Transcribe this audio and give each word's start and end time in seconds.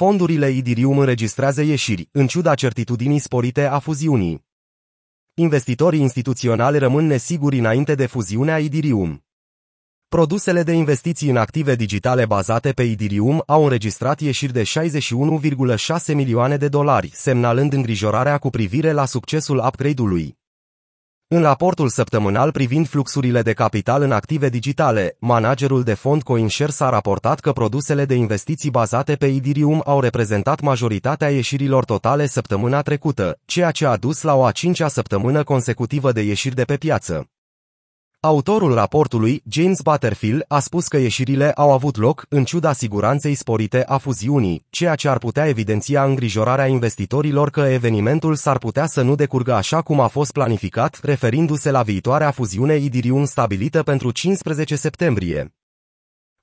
fondurile 0.00 0.50
Idirium 0.50 0.98
înregistrează 0.98 1.62
ieșiri, 1.62 2.08
în 2.12 2.26
ciuda 2.26 2.54
certitudinii 2.54 3.18
sporite 3.18 3.64
a 3.64 3.78
fuziunii. 3.78 4.44
Investitorii 5.34 6.00
instituționali 6.00 6.78
rămân 6.78 7.06
nesiguri 7.06 7.58
înainte 7.58 7.94
de 7.94 8.06
fuziunea 8.06 8.58
Idirium. 8.58 9.24
Produsele 10.08 10.62
de 10.62 10.72
investiții 10.72 11.30
în 11.30 11.36
active 11.36 11.74
digitale 11.74 12.26
bazate 12.26 12.72
pe 12.72 12.82
Idirium 12.82 13.42
au 13.46 13.62
înregistrat 13.62 14.20
ieșiri 14.20 14.52
de 14.52 14.62
61,6 14.62 16.14
milioane 16.14 16.56
de 16.56 16.68
dolari, 16.68 17.10
semnalând 17.12 17.72
îngrijorarea 17.72 18.38
cu 18.38 18.50
privire 18.50 18.92
la 18.92 19.04
succesul 19.04 19.62
upgrade-ului. 19.66 20.39
În 21.32 21.42
raportul 21.42 21.88
săptămânal 21.88 22.50
privind 22.50 22.88
fluxurile 22.88 23.42
de 23.42 23.52
capital 23.52 24.02
în 24.02 24.12
active 24.12 24.48
digitale, 24.48 25.16
managerul 25.18 25.82
de 25.82 25.94
fond 25.94 26.22
CoinShares 26.22 26.80
a 26.80 26.88
raportat 26.88 27.40
că 27.40 27.52
produsele 27.52 28.04
de 28.04 28.14
investiții 28.14 28.70
bazate 28.70 29.14
pe 29.14 29.26
Idirium 29.26 29.82
au 29.86 30.00
reprezentat 30.00 30.60
majoritatea 30.60 31.30
ieșirilor 31.30 31.84
totale 31.84 32.26
săptămâna 32.26 32.82
trecută, 32.82 33.38
ceea 33.44 33.70
ce 33.70 33.86
a 33.86 33.96
dus 33.96 34.22
la 34.22 34.34
o 34.34 34.44
a 34.44 34.50
cincea 34.50 34.88
săptămână 34.88 35.42
consecutivă 35.42 36.12
de 36.12 36.20
ieșiri 36.20 36.54
de 36.54 36.64
pe 36.64 36.76
piață. 36.76 37.28
Autorul 38.22 38.74
raportului, 38.74 39.42
James 39.48 39.80
Butterfield, 39.80 40.44
a 40.48 40.58
spus 40.58 40.88
că 40.88 40.96
ieșirile 40.96 41.52
au 41.52 41.72
avut 41.72 41.96
loc 41.96 42.26
în 42.28 42.44
ciuda 42.44 42.72
siguranței 42.72 43.34
sporite 43.34 43.84
a 43.84 43.98
fuziunii, 43.98 44.66
ceea 44.70 44.94
ce 44.94 45.08
ar 45.08 45.18
putea 45.18 45.46
evidenția 45.48 46.04
îngrijorarea 46.04 46.66
investitorilor 46.66 47.50
că 47.50 47.60
evenimentul 47.60 48.34
s-ar 48.34 48.58
putea 48.58 48.86
să 48.86 49.02
nu 49.02 49.14
decurgă 49.14 49.54
așa 49.54 49.82
cum 49.82 50.00
a 50.00 50.06
fost 50.06 50.32
planificat, 50.32 51.00
referindu-se 51.02 51.70
la 51.70 51.82
viitoarea 51.82 52.30
fuziune 52.30 52.76
Idirium 52.76 53.24
stabilită 53.24 53.82
pentru 53.82 54.10
15 54.10 54.76
septembrie. 54.76 55.59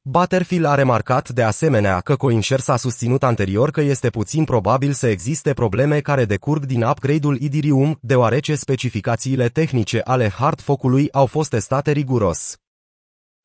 Butterfield 0.09 0.65
a 0.65 0.75
remarcat 0.75 1.29
de 1.29 1.43
asemenea 1.43 1.99
că 1.99 2.15
CoinShares 2.15 2.67
a 2.67 2.75
susținut 2.75 3.23
anterior 3.23 3.71
că 3.71 3.81
este 3.81 4.09
puțin 4.09 4.43
probabil 4.43 4.91
să 4.91 5.07
existe 5.07 5.53
probleme 5.53 5.99
care 5.99 6.25
decurg 6.25 6.65
din 6.65 6.83
upgrade-ul 6.83 7.37
Idirium, 7.41 7.97
deoarece 8.01 8.55
specificațiile 8.55 9.47
tehnice 9.47 10.01
ale 10.03 10.29
hard 10.29 10.61
fork-ului 10.61 11.07
au 11.11 11.25
fost 11.25 11.49
testate 11.49 11.91
riguros. 11.91 12.57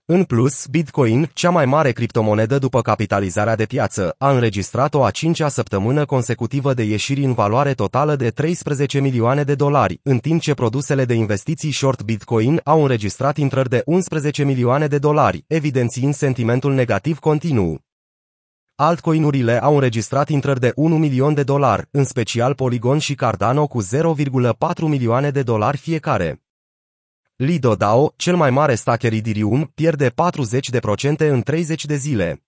În 0.05 0.25
plus, 0.25 0.67
Bitcoin, 0.67 1.31
cea 1.33 1.51
mai 1.51 1.67
mare 1.67 1.93
criptomonedă 1.93 2.59
după 2.59 2.83
capitalizarea 2.83 3.57
de 3.57 3.65
piață, 3.65 4.15
a 4.19 4.31
înregistrat 4.31 4.95
o 4.95 5.05
a 5.05 5.11
cincea 5.11 5.49
săptămână 5.49 6.05
consecutivă 6.05 6.75
de 6.75 6.83
ieșiri 6.83 7.25
în 7.25 7.33
valoare 7.33 7.73
totală 7.73 8.17
de 8.17 8.31
13 8.31 9.01
milioane 9.01 9.43
de 9.43 9.55
dolari, 9.55 10.01
în 10.03 10.19
timp 10.19 10.41
ce 10.41 10.55
produsele 10.55 11.05
de 11.05 11.15
investiții 11.15 11.73
short 11.73 12.03
Bitcoin 12.03 12.61
au 12.65 12.83
înregistrat 12.83 13.37
intrări 13.37 13.69
de 13.69 13.83
11 13.87 14.45
milioane 14.45 14.87
de 14.87 14.99
dolari, 14.99 15.45
evidențiind 15.47 16.15
sentimentul 16.15 16.73
negativ 16.73 17.19
continuu. 17.19 17.81
Altcoinurile 18.75 19.63
au 19.63 19.75
înregistrat 19.75 20.29
intrări 20.29 20.61
de 20.61 20.73
1 20.75 20.99
milion 20.99 21.35
de 21.35 21.43
dolari, 21.43 21.87
în 21.91 22.05
special 22.05 22.55
Polygon 22.55 22.99
și 22.99 23.15
Cardano 23.15 23.67
cu 23.67 23.83
0,4 23.83 24.81
milioane 24.81 25.31
de 25.31 25.43
dolari 25.43 25.77
fiecare. 25.77 26.42
Lido 27.45 27.75
DAO, 27.75 28.13
cel 28.17 28.37
mai 28.37 28.51
mare 28.51 28.75
stacker 28.75 29.13
Ethereum, 29.13 29.71
pierde 29.75 30.11
40% 30.11 30.13
în 31.17 31.43
30 31.43 31.85
de 31.85 31.97
zile. 31.97 32.43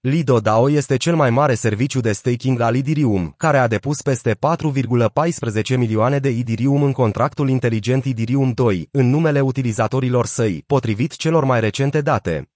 Lido 0.00 0.40
DAO 0.40 0.70
este 0.70 0.96
cel 0.96 1.14
mai 1.14 1.30
mare 1.30 1.54
serviciu 1.54 2.00
de 2.00 2.12
staking 2.12 2.60
al 2.60 2.76
Ethereum, 2.76 3.34
care 3.36 3.58
a 3.58 3.66
depus 3.66 4.02
peste 4.02 4.34
4,14 4.34 5.76
milioane 5.76 6.18
de 6.18 6.28
Ethereum 6.28 6.82
în 6.82 6.92
contractul 6.92 7.48
inteligent 7.48 8.04
Ethereum 8.04 8.52
2, 8.52 8.88
în 8.90 9.10
numele 9.10 9.40
utilizatorilor 9.40 10.26
săi, 10.26 10.64
potrivit 10.66 11.16
celor 11.16 11.44
mai 11.44 11.60
recente 11.60 12.00
date. 12.00 12.50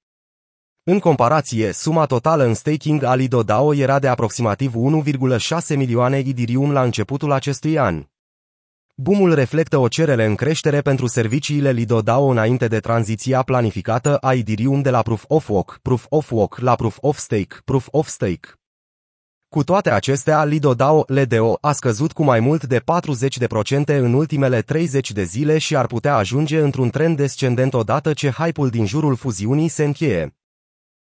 În 0.83 0.99
comparație, 0.99 1.73
suma 1.73 2.07
totală 2.07 2.45
în 2.45 2.55
staking 2.55 3.03
al 3.03 3.19
Lido 3.19 3.43
DAO 3.43 3.75
era 3.75 3.99
de 3.99 4.09
aproximativ 4.09 4.73
1,6 4.75 5.77
milioane 5.77 6.19
Ethereum 6.19 6.73
la 6.73 6.83
începutul 6.83 7.33
acestui 7.33 7.79
an. 7.79 8.05
Boomul 9.01 9.35
reflectă 9.35 9.77
o 9.77 9.89
cerere 9.89 10.25
în 10.25 10.35
creștere 10.35 10.81
pentru 10.81 11.07
serviciile 11.07 11.71
Lido-DAO 11.71 12.27
înainte 12.27 12.67
de 12.67 12.79
tranziția 12.79 13.43
planificată 13.43 14.17
a 14.17 14.33
Ethereum 14.33 14.83
de 14.83 14.91
la 14.91 15.03
Proof 15.03 15.25
of 15.29 15.49
Work, 15.49 15.79
Proof 15.83 16.07
of 16.09 16.31
Work 16.31 16.59
la 16.59 16.75
Proof 16.75 16.97
of 17.01 17.19
Stake, 17.19 17.57
Proof 17.65 17.89
of 17.91 18.09
Stake. 18.09 18.49
Cu 19.49 19.65
toate 19.65 19.91
acestea, 19.91 20.45
Lido-DAO 20.45 21.05
LDO 21.07 21.59
a 21.61 21.73
scăzut 21.73 22.13
cu 22.13 22.23
mai 22.23 22.41
mult 22.41 22.65
de 22.65 22.81
40% 22.81 22.83
în 23.87 24.13
ultimele 24.13 24.63
30 24.63 25.13
de 25.13 25.23
zile 25.23 25.59
și 25.59 25.77
ar 25.77 25.87
putea 25.87 26.17
ajunge 26.17 26.61
într-un 26.61 26.91
trend 26.91 27.17
descendent 27.17 27.75
odată 27.75 28.13
ce 28.13 28.31
hype-ul 28.31 28.69
din 28.69 28.87
jurul 28.87 29.17
fuziunii 29.17 29.69
se 29.69 29.85
încheie. 29.85 30.38